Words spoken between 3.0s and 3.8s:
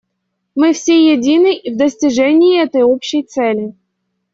цели.